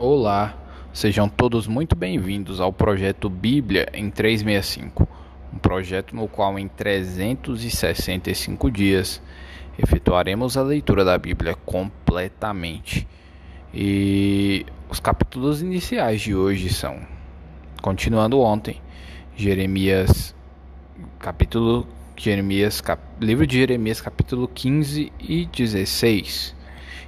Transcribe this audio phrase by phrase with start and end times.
[0.00, 0.56] Olá,
[0.92, 5.08] sejam todos muito bem-vindos ao projeto Bíblia em 365,
[5.52, 9.20] um projeto no qual em 365 dias
[9.76, 13.08] efetuaremos a leitura da Bíblia completamente.
[13.74, 17.00] E os capítulos iniciais de hoje são,
[17.82, 18.80] continuando ontem,
[19.34, 20.32] Jeremias,
[21.18, 26.54] capítulo Jeremias, cap, livro de Jeremias, capítulo 15 e 16.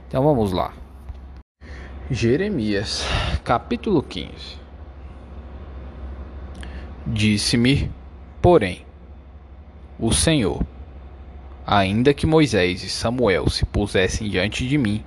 [0.09, 0.80] Então vamos lá.
[2.13, 3.07] Jeremias,
[3.45, 4.59] capítulo 15
[7.07, 7.89] Disse-me,
[8.43, 8.85] porém,
[9.97, 10.61] o Senhor,
[11.65, 15.05] ainda que Moisés e Samuel se pusessem diante de mim,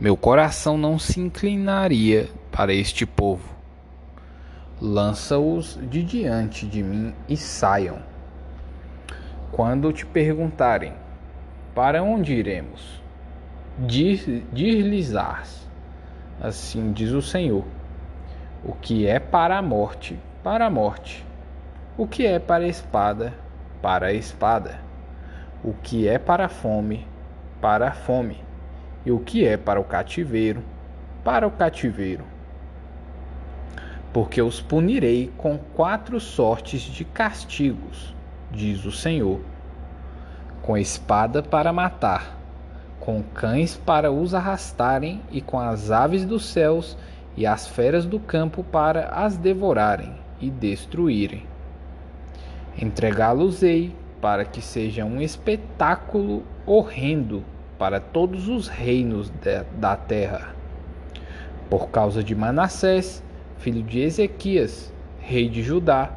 [0.00, 3.48] meu coração não se inclinaria para este povo.
[4.80, 8.00] Lança-os de diante de mim e saiam.
[9.52, 10.92] Quando te perguntarem:
[11.72, 13.00] Para onde iremos?
[13.78, 15.69] Dir-lhes-ás
[16.42, 17.64] Assim diz o Senhor:
[18.64, 21.22] O que é para a morte, para a morte.
[21.98, 23.34] O que é para a espada,
[23.82, 24.80] para a espada.
[25.62, 27.06] O que é para a fome,
[27.60, 28.42] para a fome.
[29.04, 30.64] E o que é para o cativeiro,
[31.22, 32.24] para o cativeiro.
[34.10, 38.14] Porque os punirei com quatro sortes de castigos,
[38.50, 39.40] diz o Senhor:
[40.62, 42.39] com espada para matar
[43.10, 46.96] com cães para os arrastarem, e com as aves dos céus
[47.36, 51.42] e as feras do campo para as devorarem e destruírem.
[52.80, 57.42] Entregá-los-ei para que seja um espetáculo horrendo
[57.76, 60.54] para todos os reinos de, da terra.
[61.68, 63.24] Por causa de Manassés,
[63.58, 66.12] filho de Ezequias, rei de Judá,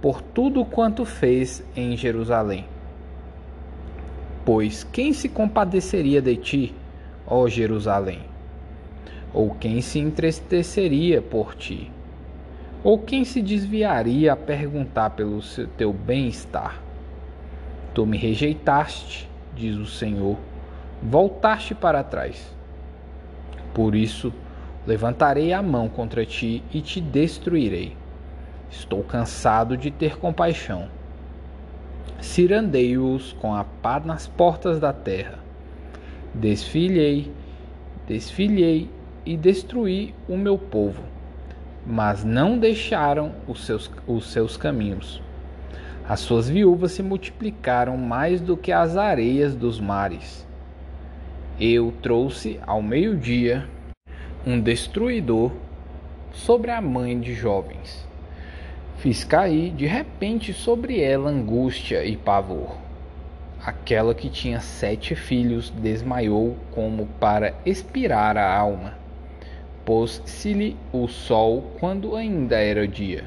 [0.00, 2.66] por tudo quanto fez em Jerusalém
[4.44, 6.74] Pois quem se compadeceria de ti,
[7.26, 8.20] ó Jerusalém?
[9.34, 11.90] Ou quem se entristeceria por ti?
[12.82, 15.40] Ou quem se desviaria a perguntar pelo
[15.76, 16.80] teu bem-estar?
[17.92, 20.38] Tu me rejeitaste, diz o Senhor,
[21.02, 22.54] voltaste para trás.
[23.74, 24.32] Por isso,
[24.86, 27.94] levantarei a mão contra ti e te destruirei.
[28.70, 30.88] Estou cansado de ter compaixão
[32.20, 35.38] cirandei-os com a pá nas portas da terra.
[36.34, 37.30] Desfilhei,
[38.06, 38.88] desfilhei
[39.24, 41.02] e destruí o meu povo,
[41.86, 45.22] mas não deixaram os seus, os seus caminhos.
[46.08, 50.46] As suas viúvas se multiplicaram mais do que as areias dos mares.
[51.60, 53.68] Eu trouxe ao meio-dia
[54.46, 55.52] um destruidor
[56.32, 58.09] sobre a mãe de jovens
[59.00, 62.76] Fiz cair de repente sobre ela angústia e pavor.
[63.64, 68.98] Aquela que tinha sete filhos desmaiou como para expirar a alma.
[69.86, 73.24] Pôs-se-lhe o sol quando ainda era dia.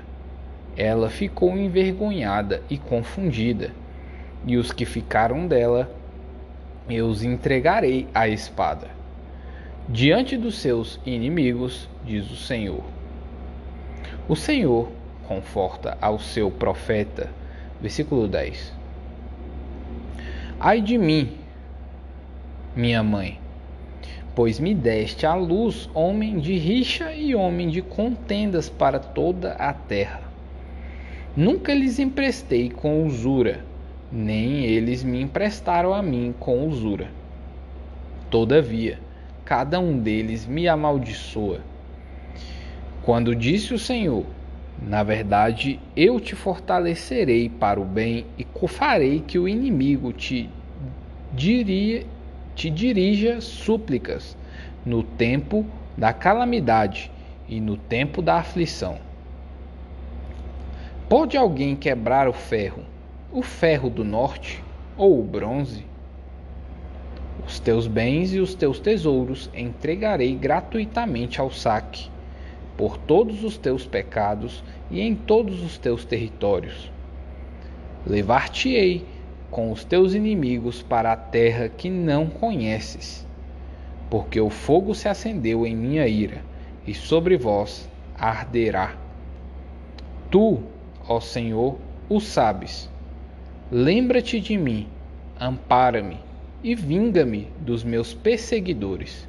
[0.78, 3.72] Ela ficou envergonhada e confundida,
[4.46, 5.90] e os que ficaram dela
[6.88, 8.92] eu os entregarei à espada.
[9.90, 12.84] Diante dos seus inimigos, diz o Senhor.
[14.30, 14.92] O Senhor
[15.28, 17.30] conforta ao seu profeta.
[17.82, 18.74] Versículo 10.
[20.60, 21.32] Ai de mim,
[22.76, 23.40] minha mãe,
[24.34, 29.74] pois me deste à luz homem de rixa e homem de contendas para toda a
[29.74, 30.22] terra.
[31.36, 33.66] Nunca lhes emprestei com usura,
[34.12, 37.10] nem eles me emprestaram a mim com usura.
[38.30, 39.00] Todavia,
[39.44, 41.60] cada um deles me amaldiçoa.
[43.04, 44.26] Quando disse o Senhor:
[44.82, 50.50] na verdade, eu te fortalecerei para o bem e farei que o inimigo te,
[51.32, 52.06] diria,
[52.56, 54.36] te dirija súplicas
[54.86, 55.66] no tempo
[55.98, 57.12] da calamidade
[57.48, 58.98] e no tempo da aflição.
[61.08, 62.84] Pode alguém quebrar o ferro,
[63.32, 64.64] o ferro do norte
[64.98, 65.86] ou o bronze?
[67.46, 72.13] Os teus bens e os teus tesouros entregarei gratuitamente ao saque
[72.78, 76.92] por todos os teus pecados e em todos os teus territórios.
[78.06, 79.06] Levar-te-ei
[79.50, 83.26] com os teus inimigos para a terra que não conheces,
[84.10, 86.42] porque o fogo se acendeu em minha ira,
[86.86, 88.96] e sobre vós arderá.
[90.32, 90.60] Tu,
[91.08, 91.78] ó Senhor,
[92.10, 92.90] o sabes.
[93.72, 94.88] Lembra-te de mim,
[95.40, 96.18] ampara-me
[96.64, 99.28] e vinga-me dos meus perseguidores.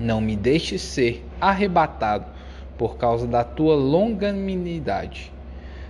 [0.00, 2.26] Não me deixes ser arrebatado
[2.76, 5.32] por causa da tua longanimidade.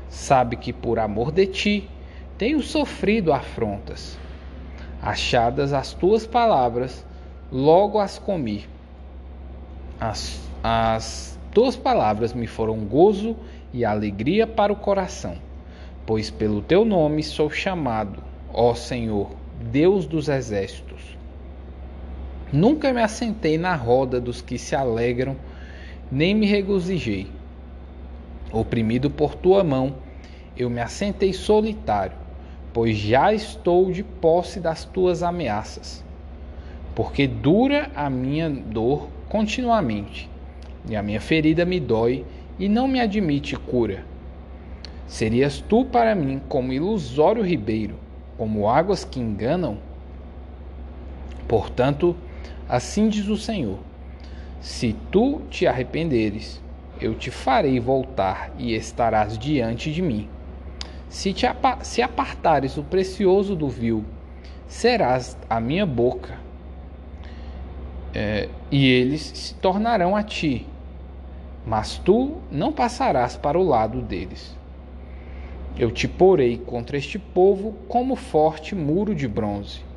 [0.08, 1.88] Sabe que por amor de ti
[2.36, 4.18] tenho sofrido afrontas.
[5.00, 7.06] Achadas as tuas palavras,
[7.50, 8.68] logo as comi.
[9.98, 13.34] As as tuas palavras me foram gozo
[13.72, 15.36] e alegria para o coração,
[16.04, 18.22] pois pelo teu nome sou chamado,
[18.52, 21.16] ó Senhor, Deus dos exércitos.
[22.52, 25.36] Nunca me assentei na roda dos que se alegram,
[26.10, 27.28] nem me regozijei.
[28.52, 29.94] Oprimido por tua mão,
[30.56, 32.16] eu me assentei solitário,
[32.72, 36.04] pois já estou de posse das tuas ameaças.
[36.94, 40.28] Porque dura a minha dor continuamente
[40.88, 42.24] e a minha ferida me dói
[42.58, 44.04] e não me admite cura.
[45.06, 47.94] Serias tu para mim como ilusório ribeiro,
[48.36, 49.78] como águas que enganam?
[51.46, 52.16] Portanto,
[52.70, 53.78] assim diz o Senhor:
[54.60, 56.62] Se tu te arrependeres,
[57.00, 60.28] eu te farei voltar e estarás diante de mim.
[61.08, 61.46] Se te
[61.82, 64.04] se apartares o precioso do vil,
[64.68, 66.38] serás a minha boca,
[68.14, 70.66] é, e eles se tornarão a ti,
[71.66, 74.56] mas tu não passarás para o lado deles.
[75.76, 79.89] Eu te porei contra este povo como forte muro de bronze.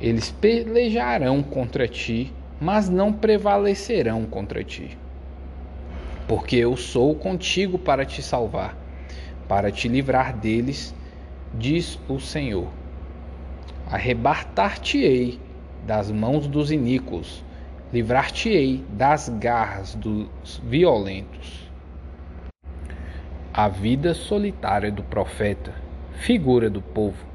[0.00, 4.96] Eles pelejarão contra ti, mas não prevalecerão contra ti.
[6.26, 8.76] Porque eu sou contigo para te salvar,
[9.48, 10.94] para te livrar deles,
[11.54, 12.68] diz o Senhor.
[13.90, 15.38] Arrebatar-te-ei
[15.86, 17.44] das mãos dos iníquos
[17.92, 21.68] livrar-te-ei das garras dos violentos.
[23.52, 25.74] A vida solitária do profeta,
[26.12, 27.29] figura do povo.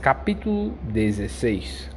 [0.00, 1.90] Capítulo 16.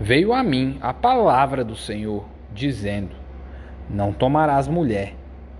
[0.00, 3.14] Veio a mim a palavra do Senhor, dizendo:
[3.88, 5.14] Não tomarás mulher,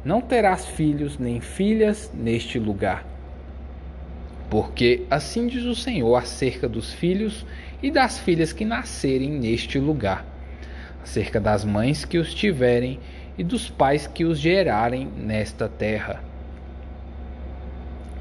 [0.05, 3.07] não terás filhos nem filhas neste lugar.
[4.51, 7.47] Porque assim diz o Senhor acerca dos filhos
[7.81, 10.27] e das filhas que nascerem neste lugar,
[11.01, 12.99] acerca das mães que os tiverem
[13.39, 16.25] e dos pais que os gerarem nesta terra.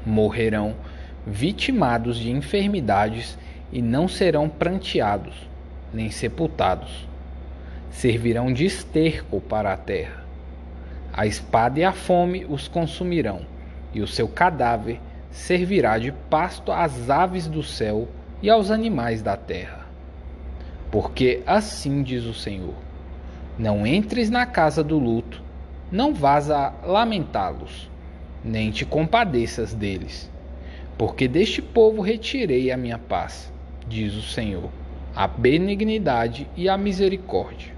[0.06, 0.76] Morrerão
[1.26, 3.38] vitimados de enfermidades
[3.72, 5.34] e não serão pranteados,
[5.92, 7.06] nem sepultados.
[7.90, 10.24] Servirão de esterco para a terra.
[11.12, 13.40] A espada e a fome os consumirão,
[13.92, 14.98] e o seu cadáver
[15.30, 18.08] servirá de pasto às aves do céu
[18.42, 19.86] e aos animais da terra.
[20.90, 22.74] Porque assim diz o Senhor:
[23.58, 25.42] Não entres na casa do luto,
[25.90, 27.90] não vás a lamentá-los,
[28.42, 30.31] nem te compadeças deles.
[31.04, 33.52] Porque deste povo retirei a minha paz,
[33.88, 34.70] diz o Senhor,
[35.16, 37.74] a benignidade e a misericórdia.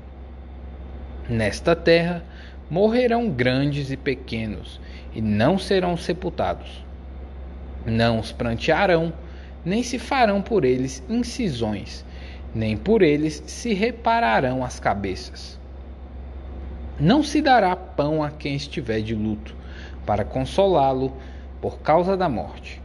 [1.27, 2.23] Nesta terra
[2.69, 4.79] morrerão grandes e pequenos,
[5.15, 6.85] e não serão sepultados.
[7.87, 9.11] Não os prantearão
[9.65, 12.05] nem se farão por eles incisões,
[12.55, 15.59] nem por eles se repararão as cabeças.
[17.01, 19.57] Não se dará pão a quem estiver de luto,
[20.05, 21.11] para consolá-lo
[21.63, 22.84] por causa da morte,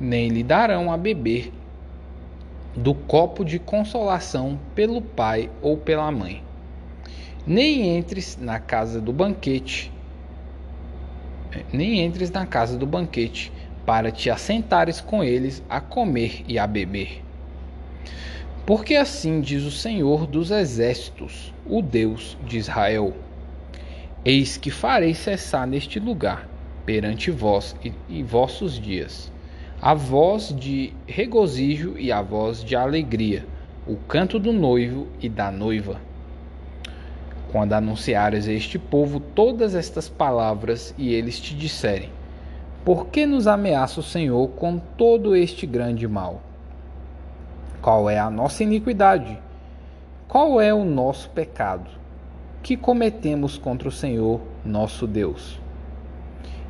[0.00, 1.52] nem lhe darão a beber
[2.74, 6.42] do copo de consolação pelo pai ou pela mãe.
[7.46, 9.92] Nem entres na casa do banquete,
[11.70, 13.52] nem entres na casa do banquete
[13.84, 17.22] para te assentares com eles a comer e a beber.
[18.64, 23.14] Porque assim diz o Senhor dos Exércitos, o Deus de Israel:
[24.24, 26.48] Eis que farei cessar neste lugar,
[26.86, 29.32] perante vós e, e vossos dias,
[29.82, 33.46] a voz de regozijo e a voz de alegria,
[33.86, 35.98] o canto do noivo e da noiva.
[37.50, 42.10] Quando anunciares a este povo todas estas palavras e eles te disserem:
[42.84, 46.42] por que nos ameaça o Senhor com todo este grande mal?
[47.80, 49.38] Qual é a nossa iniquidade?
[50.28, 51.90] Qual é o nosso pecado?
[52.62, 55.58] Que cometemos contra o Senhor, nosso Deus?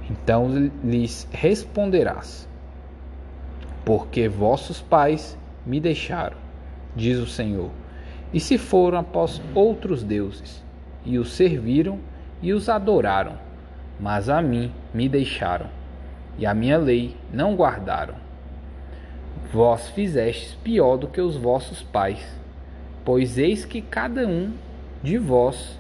[0.09, 0.49] Então
[0.85, 2.49] lhes responderás:
[3.85, 6.37] Porque vossos pais me deixaram,
[6.95, 7.71] diz o Senhor,
[8.33, 10.65] e se foram após outros deuses,
[11.05, 11.99] e os serviram
[12.43, 13.35] e os adoraram,
[13.99, 15.81] mas a mim me deixaram
[16.41, 18.15] e a minha lei não guardaram.
[19.53, 22.25] Vós fizestes pior do que os vossos pais,
[23.05, 24.53] pois eis que cada um
[25.03, 25.79] de vós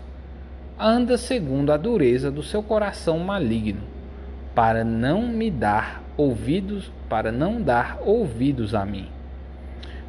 [0.78, 3.82] anda segundo a dureza do seu coração maligno,
[4.54, 9.08] para não me dar ouvidos, para não dar ouvidos a mim.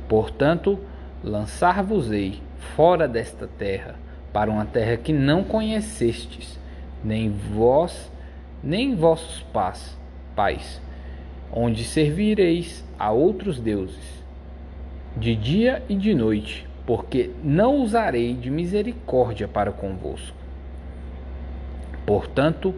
[0.07, 0.79] Portanto,
[1.23, 2.41] lançar-vos-ei
[2.75, 3.95] fora desta terra,
[4.33, 6.59] para uma terra que não conhecestes,
[7.03, 8.11] nem vós,
[8.63, 9.97] nem vossos pais,
[10.35, 10.81] pais,
[11.51, 14.21] onde servireis a outros deuses,
[15.15, 20.37] de dia e de noite, porque não usarei de misericórdia para convosco.
[22.05, 22.73] Portanto,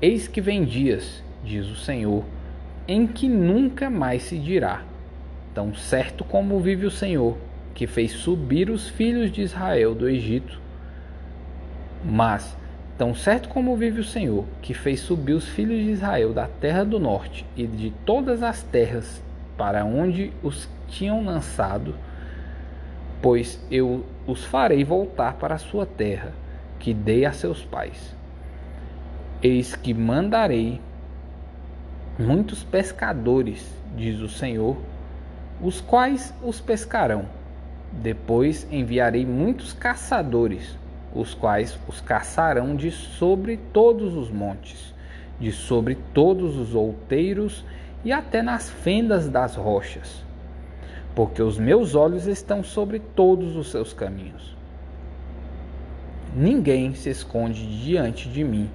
[0.00, 2.24] eis que vem dias, diz o Senhor,
[2.88, 4.82] em que nunca mais se dirá:
[5.54, 7.36] Tão certo como vive o Senhor,
[7.74, 10.58] que fez subir os filhos de Israel do Egito,
[12.04, 12.56] mas
[12.98, 16.84] Tão certo como vive o Senhor, que fez subir os filhos de Israel da terra
[16.84, 19.22] do norte e de todas as terras
[19.56, 21.94] para onde os tinham lançado,
[23.22, 26.32] pois eu os farei voltar para a sua terra,
[26.80, 28.16] que dei a seus pais.
[29.40, 30.80] Eis que mandarei
[32.18, 33.64] muitos pescadores,
[33.96, 34.76] diz o Senhor,
[35.62, 37.26] os quais os pescarão.
[37.92, 40.76] Depois enviarei muitos caçadores,
[41.14, 44.92] os quais os caçarão de sobre todos os montes,
[45.40, 47.64] de sobre todos os outeiros
[48.04, 50.22] e até nas fendas das rochas,
[51.14, 54.56] porque os meus olhos estão sobre todos os seus caminhos.
[56.34, 58.68] Ninguém se esconde diante de mim,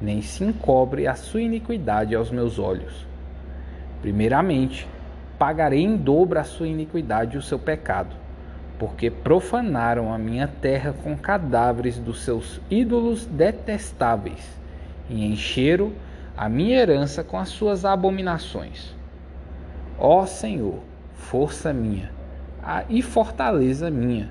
[0.00, 3.06] nem se encobre a sua iniquidade aos meus olhos.
[4.00, 4.86] Primeiramente,
[5.38, 8.14] pagarei em dobro a sua iniquidade e o seu pecado
[8.78, 14.56] porque profanaram a minha terra com cadáveres dos seus ídolos detestáveis
[15.10, 15.92] e encheram
[16.36, 18.94] a minha herança com as suas abominações.
[19.98, 20.78] Ó Senhor,
[21.14, 22.10] força minha
[22.88, 24.28] e fortaleza minha,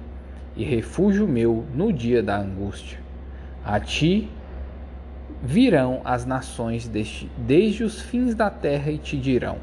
[0.56, 3.00] e refúgio meu no dia da angústia.
[3.66, 4.30] A ti
[5.42, 9.58] virão as nações desde, desde os fins da terra e te dirão: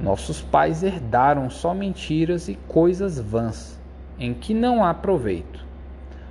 [0.00, 3.78] nossos pais herdaram só mentiras e coisas vãs,
[4.18, 5.64] em que não há proveito.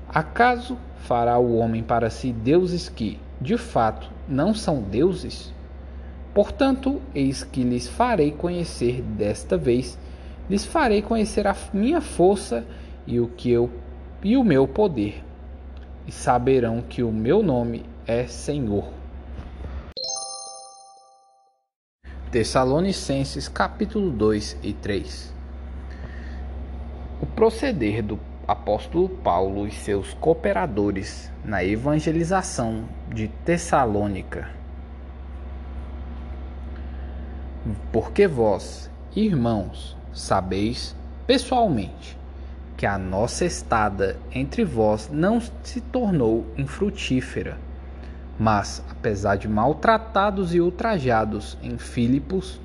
[0.08, 5.54] Acaso fará o homem para si deuses que, de fato, não são deuses?
[6.34, 9.98] Portanto, eis que lhes farei conhecer desta vez,
[10.50, 12.66] lhes farei conhecer a minha força
[13.06, 13.70] e o que eu
[14.24, 15.24] e o meu poder,
[16.08, 18.86] e saberão que o meu nome é Senhor.
[22.32, 25.34] Tessalonicenses capítulo 2 e 3
[27.22, 34.50] O proceder do apóstolo Paulo e seus cooperadores na evangelização de Tessalônica.
[37.92, 40.96] Porque vós, irmãos, sabeis
[41.26, 42.18] pessoalmente
[42.76, 47.58] que a nossa estada entre vós não se tornou infrutífera
[48.38, 52.60] mas, apesar de maltratados e ultrajados em Filipos,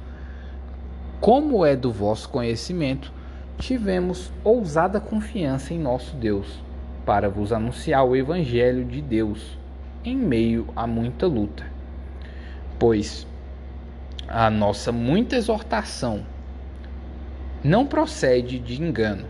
[1.21, 3.12] como é do vosso conhecimento,
[3.59, 6.62] tivemos ousada confiança em nosso Deus,
[7.05, 9.59] para vos anunciar o Evangelho de Deus,
[10.05, 11.65] em meio a muita luta.
[12.79, 13.27] Pois
[14.27, 16.25] a nossa muita exortação
[17.65, 19.27] não procede de engano,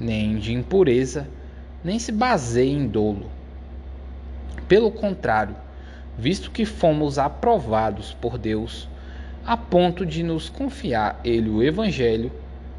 [0.00, 1.28] nem de impureza,
[1.84, 3.30] nem se baseia em dolo.
[4.66, 5.54] Pelo contrário,
[6.16, 8.88] visto que fomos aprovados por Deus
[9.44, 12.32] a ponto de nos confiar ele o evangelho,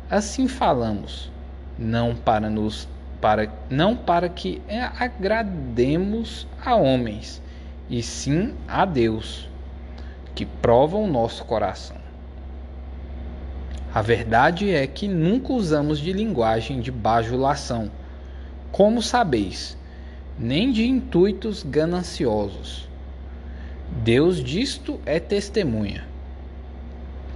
[0.10, 1.32] assim falamos,
[1.78, 2.88] não para nos
[3.20, 4.60] para não para que
[4.98, 7.40] agrademos a homens,
[7.88, 9.48] e sim a Deus,
[10.34, 12.01] que prova o nosso coração.
[13.94, 17.92] A verdade é que nunca usamos de linguagem de bajulação,
[18.72, 19.78] como sabeis,
[20.40, 22.92] nem de intuitos gananciosos
[23.92, 26.06] Deus disto é testemunha.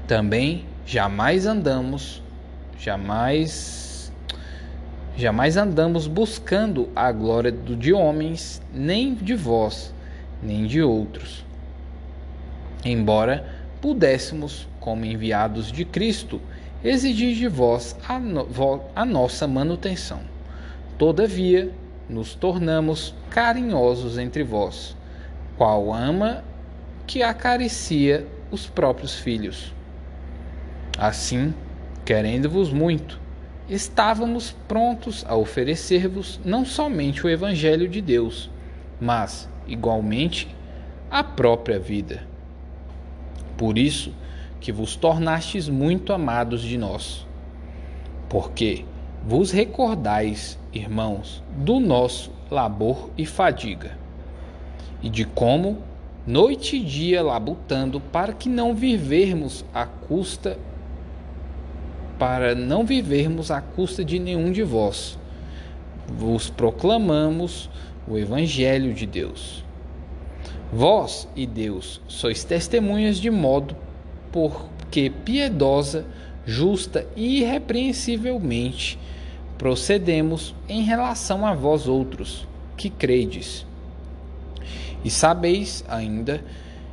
[0.07, 2.23] Também jamais andamos,
[2.79, 4.11] jamais
[5.17, 9.93] jamais andamos buscando a glória de homens, nem de vós,
[10.41, 11.45] nem de outros.
[12.83, 13.45] Embora
[13.85, 16.41] pudéssemos, como enviados de Cristo,
[16.83, 18.47] exigir de vós a, no,
[18.95, 20.21] a nossa manutenção.
[20.97, 21.69] Todavia,
[22.09, 24.97] nos tornamos carinhosos entre vós,
[25.55, 26.43] qual ama
[27.05, 29.71] que acaricia os próprios filhos.
[30.97, 31.53] Assim,
[32.03, 33.19] querendo-vos muito,
[33.69, 38.49] estávamos prontos a oferecer-vos não somente o Evangelho de Deus,
[38.99, 40.47] mas, igualmente,
[41.11, 42.33] a própria vida.
[43.57, 44.13] Por isso
[44.59, 47.25] que vos tornastes muito amados de nós,
[48.29, 48.85] porque
[49.25, 53.97] vos recordais, irmãos, do nosso labor e fadiga,
[55.01, 55.77] e de como
[56.25, 60.57] noite e dia labutando para que não vivermos à custa
[62.17, 65.19] para não vivermos à custa de nenhum de vós.
[66.07, 67.69] Vos proclamamos
[68.07, 69.64] o evangelho de Deus.
[70.71, 73.75] Vós e Deus sois testemunhas de modo
[74.31, 76.05] porque piedosa,
[76.45, 78.99] justa e irrepreensivelmente
[79.57, 83.65] procedemos em relação a vós outros, que credes.
[85.03, 86.43] E sabeis ainda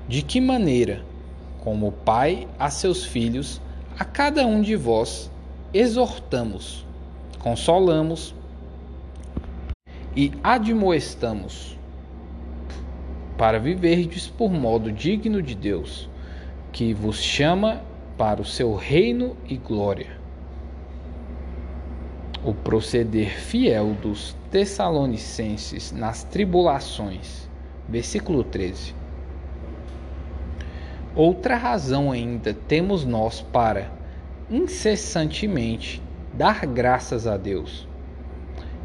[0.08, 1.02] de que maneira,
[1.60, 3.60] como o Pai a seus filhos,
[3.98, 5.30] a cada um de vós
[5.72, 6.84] exortamos,
[7.38, 8.34] consolamos
[10.14, 11.78] e admoestamos,
[13.36, 16.08] para viverdes por modo digno de Deus,
[16.72, 17.82] que vos chama
[18.16, 20.22] para o seu reino e glória
[22.44, 27.48] o proceder fiel dos Tessalonicenses nas tribulações.
[27.88, 28.94] Versículo 13.
[31.14, 33.92] Outra razão ainda temos nós para
[34.50, 36.02] incessantemente
[36.34, 37.86] dar graças a Deus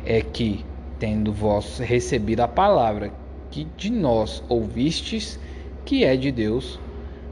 [0.06, 0.66] é que,
[1.00, 3.12] tendo vós recebido a palavra
[3.52, 5.40] que de nós ouvistes,
[5.86, 6.80] que é de Deus,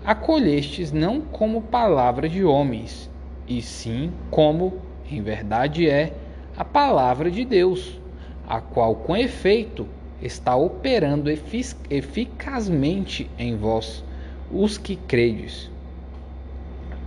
[0.04, 3.10] acolhestes não como palavra de homens,
[3.48, 4.80] e sim como
[5.10, 6.14] em verdade é
[6.58, 8.00] a palavra de Deus,
[8.48, 9.88] a qual com efeito
[10.22, 11.30] está operando
[11.90, 14.04] eficazmente em vós,
[14.52, 15.70] os que credes.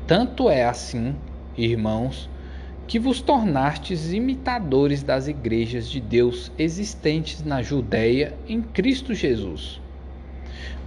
[0.07, 1.15] Tanto é assim,
[1.57, 2.29] irmãos,
[2.89, 9.81] que vos tornastes imitadores das igrejas de Deus existentes na Judéia em Cristo Jesus.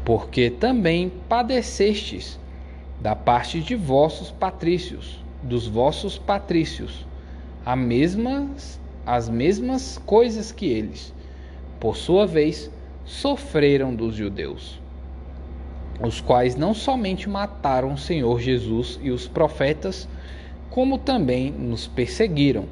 [0.03, 2.37] Porque também padecestes
[2.99, 7.05] da parte de vossos patrícios dos vossos patrícios,
[7.65, 11.13] as mesmas, as mesmas coisas que eles,
[11.79, 12.69] por sua vez,
[13.05, 14.79] sofreram dos judeus,
[16.03, 20.07] os quais não somente mataram o Senhor Jesus e os profetas,
[20.71, 22.65] como também nos perseguiram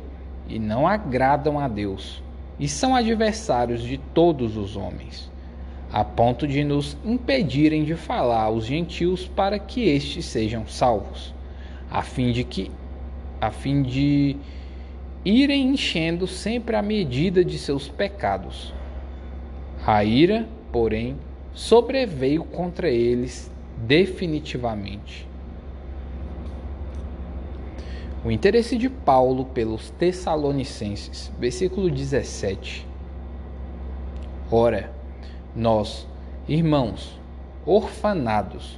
[0.47, 2.23] e não agradam a Deus,
[2.59, 5.31] e são adversários de todos os homens,
[5.93, 11.37] a ponto de nos impedirem de falar aos gentios para que estes sejam salvos
[11.89, 12.69] a fim de que
[13.41, 14.35] a fim de
[15.25, 18.73] irem enchendo sempre a medida de seus pecados.
[19.85, 21.15] A ira, porém,
[21.53, 25.28] sobreveio contra eles definitivamente.
[28.23, 32.85] O interesse de Paulo pelos Tessalonicenses, versículo 17.
[34.51, 34.91] Ora,
[35.55, 36.05] nós,
[36.45, 37.17] irmãos,
[37.65, 38.77] orfanados,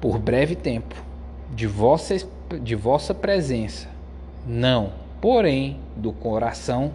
[0.00, 0.94] por breve tempo,
[1.54, 2.16] de vossa,
[2.62, 3.90] de vossa presença,
[4.46, 4.90] não,
[5.20, 6.92] porém, do coração,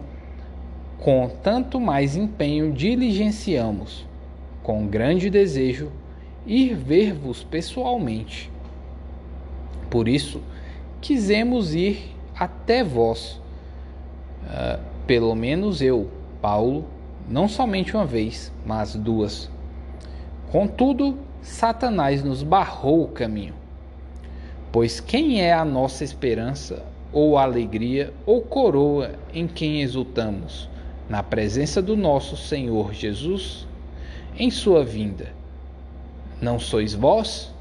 [0.98, 4.04] com tanto mais empenho diligenciamos,
[4.64, 5.92] com grande desejo,
[6.44, 8.50] ir ver-vos pessoalmente.
[9.88, 10.40] Por isso,
[11.02, 13.38] quisemos ir até vós,
[14.44, 16.08] uh, pelo menos eu,
[16.40, 16.86] Paulo,
[17.28, 19.50] não somente uma vez, mas duas.
[20.50, 23.54] Contudo, Satanás nos barrou o caminho
[24.72, 30.66] Pois quem é a nossa esperança, ou alegria, ou coroa em quem exultamos?
[31.10, 33.66] Na presença do nosso Senhor Jesus,
[34.34, 35.30] em sua vinda.
[36.40, 37.52] Não sois vós?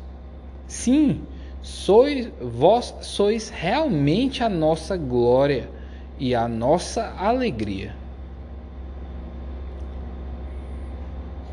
[0.66, 1.24] Sim,
[1.62, 5.70] sois vós sois realmente a nossa glória
[6.18, 7.96] e a nossa alegria.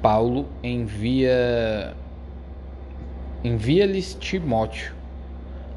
[0.02, 1.94] Paulo envia
[3.44, 4.94] envia-lhes Timóteo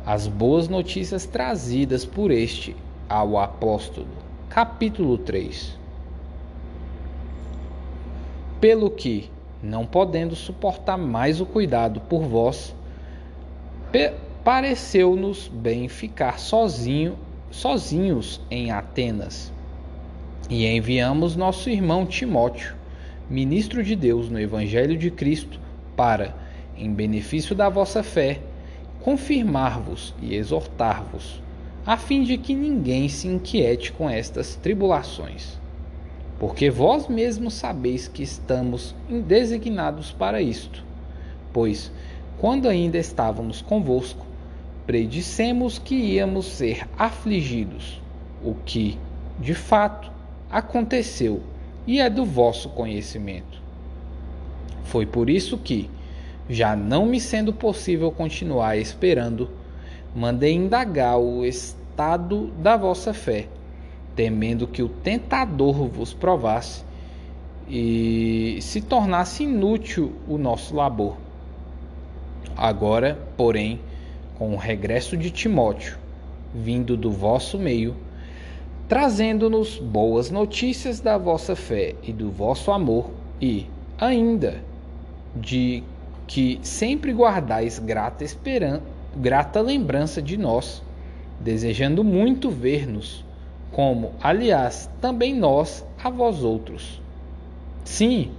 [0.05, 2.75] as boas notícias trazidas por este
[3.07, 4.07] ao apóstolo.
[4.49, 5.77] Capítulo 3
[8.59, 9.29] Pelo que,
[9.61, 12.75] não podendo suportar mais o cuidado por vós,
[14.43, 17.17] pareceu-nos bem ficar sozinho,
[17.51, 19.51] sozinhos em Atenas.
[20.49, 22.75] E enviamos nosso irmão Timóteo,
[23.29, 25.59] ministro de Deus no Evangelho de Cristo,
[25.95, 26.35] para,
[26.77, 28.39] em benefício da vossa fé,
[29.01, 31.41] confirmar-vos e exortar-vos,
[31.85, 35.59] a fim de que ninguém se inquiete com estas tribulações.
[36.39, 40.83] Porque vós mesmos sabeis que estamos designados para isto.
[41.53, 41.91] Pois,
[42.41, 44.25] quando ainda estávamos convosco,
[44.87, 48.01] predissemos que íamos ser afligidos,
[48.43, 48.97] o que,
[49.37, 50.11] de fato,
[50.49, 51.43] aconteceu
[51.85, 53.61] e é do vosso conhecimento.
[54.85, 55.87] Foi por isso que,
[56.49, 59.47] já não me sendo possível continuar esperando,
[60.15, 63.47] mandei indagar o estado da vossa fé,
[64.15, 66.83] temendo que o tentador vos provasse
[67.69, 71.17] e se tornasse inútil o nosso labor.
[72.55, 73.79] Agora, porém,
[74.37, 75.97] com o regresso de Timóteo,
[76.53, 77.95] vindo do vosso meio,
[78.87, 83.09] trazendo-nos boas notícias da vossa fé e do vosso amor,
[83.41, 84.61] e, ainda,
[85.35, 85.83] de
[86.27, 88.83] que sempre guardais grata, esperança,
[89.15, 90.81] grata lembrança de nós,
[91.39, 93.25] desejando muito ver-nos,
[93.71, 97.01] como, aliás, também nós a vós outros.
[97.83, 98.31] Sim,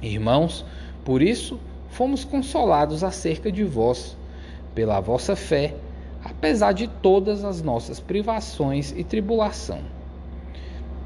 [0.00, 0.64] irmãos,
[1.04, 1.58] por isso
[1.92, 4.16] fomos consolados acerca de vós,
[4.74, 5.76] pela vossa fé,
[6.24, 9.78] apesar de todas as nossas privações e tribulação.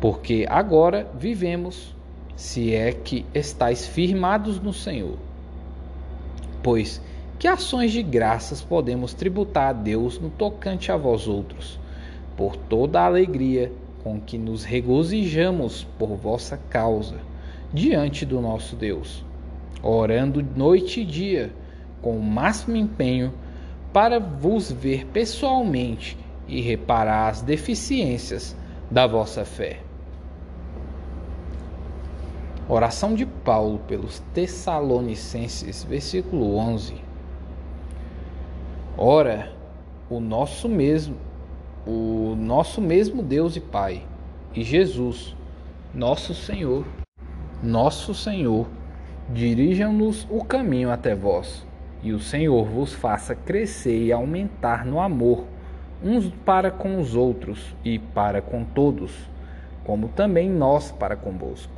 [0.01, 1.95] Porque agora vivemos,
[2.35, 5.19] se é que estáis firmados no Senhor.
[6.63, 7.03] Pois
[7.39, 11.79] que ações de graças podemos tributar a Deus no tocante a vós outros?
[12.37, 13.73] por toda a alegria
[14.05, 17.17] com que nos regozijamos por vossa causa
[17.73, 19.25] diante do nosso Deus,
[19.91, 21.53] orando noite e dia
[22.01, 23.33] com o máximo empenho
[23.93, 28.57] para vos ver pessoalmente e reparar as deficiências
[28.91, 29.81] da vossa fé.
[32.69, 36.95] Oração de Paulo pelos Tessalonicenses, versículo 11.
[38.99, 39.53] Ora,
[40.11, 41.17] o nosso mesmo
[41.87, 44.03] o nosso mesmo Deus e Pai,
[44.53, 45.37] e Jesus,
[45.95, 46.85] nosso Senhor,
[47.63, 48.67] nosso Senhor,
[49.29, 51.67] dirijam-nos o caminho até vós,
[52.03, 55.45] e o Senhor vos faça crescer e aumentar no amor
[56.03, 59.13] uns para com os outros e para com todos,
[59.85, 61.73] como também nós para convosco,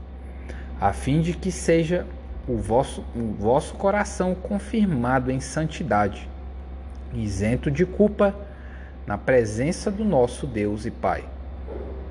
[0.80, 2.06] a fim de que seja
[2.46, 6.28] o vosso, o vosso coração confirmado em santidade,
[7.14, 8.34] isento de culpa
[9.06, 11.24] na presença do nosso Deus e Pai,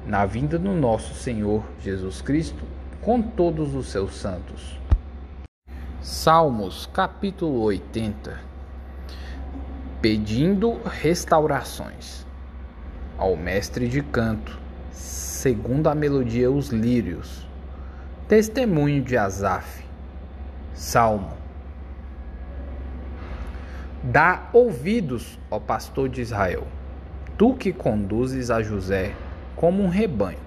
[0.05, 2.63] na vinda do nosso Senhor Jesus Cristo
[3.01, 4.79] com todos os seus santos.
[6.09, 8.39] Salmos capítulo 80
[10.01, 12.25] Pedindo restaurações.
[13.17, 14.57] Ao mestre de canto,
[14.89, 17.45] segundo a melodia Os Lírios,
[18.25, 19.83] testemunho de Asaf,
[20.73, 21.33] Salmo.
[24.01, 26.65] Dá ouvidos, ó pastor de Israel.
[27.37, 29.13] Tu que conduzes a José
[29.57, 30.39] como um rebanho,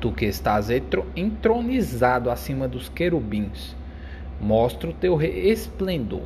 [0.00, 0.68] tu que estás
[1.14, 3.76] entronizado acima dos querubins,
[4.44, 6.24] mostra o teu esplendor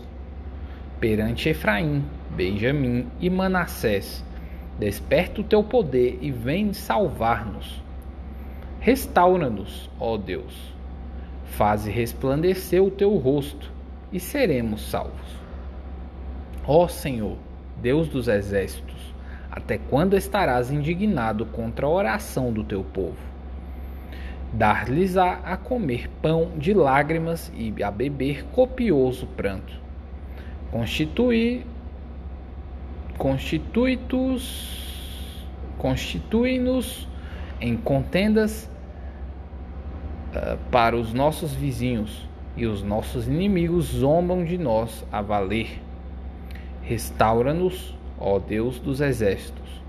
[0.99, 4.25] perante Efraim, Benjamim e Manassés.
[4.77, 7.81] Desperta o teu poder e vem salvar-nos.
[8.81, 10.75] Restaura-nos, ó Deus.
[11.45, 13.71] Faze resplandecer o teu rosto
[14.13, 15.39] e seremos salvos.
[16.67, 17.37] Ó Senhor,
[17.77, 19.15] Deus dos exércitos,
[19.49, 23.17] até quando estarás indignado contra a oração do teu povo?
[24.53, 29.75] Dar-lhes-á a comer pão de lágrimas e a beber copioso pranto.
[30.71, 31.65] Constitui
[35.79, 37.09] constitui-nos
[37.61, 38.71] em contendas
[40.35, 45.81] uh, para os nossos vizinhos, e os nossos inimigos zombam de nós a valer.
[46.83, 49.83] Restaura-nos ó Deus dos exércitos.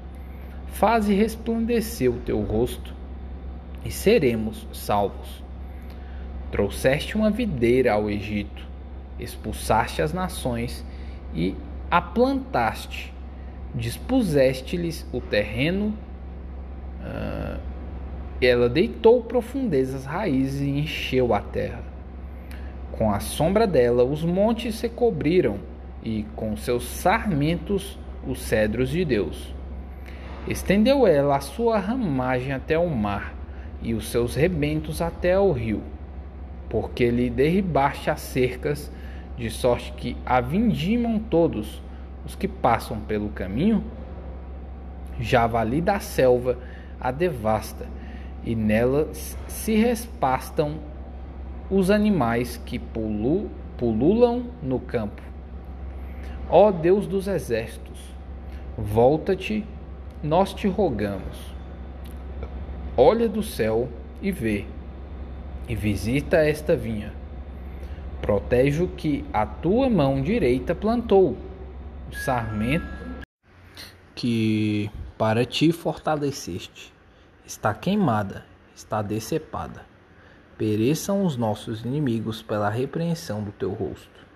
[0.68, 2.94] Faze resplandecer o teu rosto
[3.84, 5.44] e seremos salvos.
[6.52, 8.68] Trouxeste uma videira ao Egito,
[9.20, 10.84] expulsaste as nações
[11.34, 11.56] e
[11.92, 13.14] a plantaste,
[13.74, 15.94] dispuseste-lhes o terreno.
[17.02, 17.60] Uh,
[18.42, 21.84] ela deitou profundezas raízes e encheu a terra.
[22.92, 25.60] Com a sombra dela, os montes se cobriram,
[26.02, 29.54] e com seus sarmentos os cedros de Deus.
[30.48, 33.39] Estendeu ela a sua ramagem até o mar
[33.82, 35.82] e os seus rebentos até o rio,
[36.70, 38.92] porque lhe derribaste as cercas,
[39.38, 41.82] de sorte que a vindimam todos
[42.26, 43.84] os que passam pelo caminho?
[45.20, 46.58] Javali da selva
[47.00, 47.88] a devasta,
[48.44, 50.76] e nela se respastam
[51.70, 55.22] os animais que pululam no campo.
[56.50, 58.00] Ó Deus dos exércitos,
[58.78, 59.66] volta-te,
[60.22, 61.59] nós te rogamos.
[63.02, 63.88] Olha do céu
[64.22, 64.66] e vê,
[65.70, 67.14] e visita esta vinha.
[68.22, 71.38] Protege o que a tua mão direita plantou,
[72.12, 72.86] o sarmento
[74.14, 76.94] que para ti fortaleceste.
[77.46, 78.44] Está queimada,
[78.76, 79.86] está decepada.
[80.58, 84.28] Pereçam os nossos inimigos pela repreensão do teu rosto.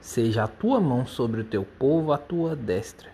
[0.00, 3.10] Seja a tua mão sobre o teu povo a tua destra,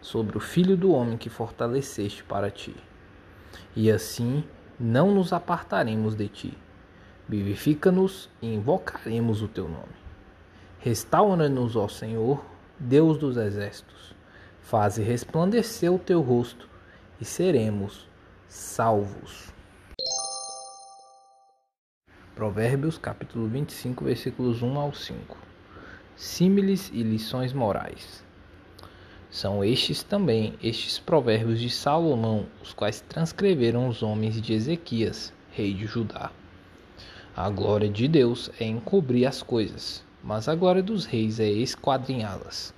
[0.00, 2.74] sobre o filho do homem que fortaleceste para ti.
[3.76, 4.44] E assim
[4.78, 6.58] não nos apartaremos de ti.
[7.28, 9.94] Vivifica-nos e invocaremos o teu nome.
[10.78, 12.44] Restaura-nos, ó Senhor,
[12.78, 14.14] Deus dos exércitos.
[14.60, 16.68] Faze resplandecer o teu rosto
[17.20, 18.08] e seremos
[18.46, 19.52] salvos.
[22.34, 25.44] Provérbios capítulo 25, versículos 1 ao 5
[26.16, 28.24] símiles e lições morais.
[29.34, 35.74] São estes também estes provérbios de Salomão, os quais transcreveram os homens de Ezequias, rei
[35.74, 36.30] de Judá.
[37.36, 42.72] A glória de Deus é encobrir as coisas, mas a glória dos reis é esquadrinhá-las.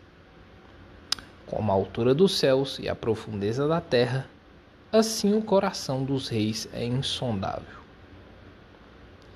[1.44, 4.26] Como a altura dos céus e a profundeza da terra,
[4.90, 7.76] assim o coração dos reis é insondável.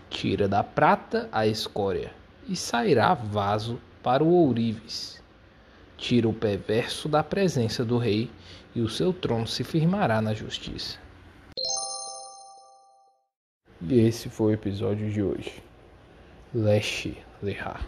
[0.08, 2.14] Tira da prata a escória,
[2.48, 5.19] e sairá vaso para o ourives.
[6.00, 8.30] Tira o perverso da presença do rei,
[8.74, 10.98] e o seu trono se firmará na justiça.
[13.82, 15.62] E esse foi o episódio de hoje.
[16.54, 17.86] Leche Lehar.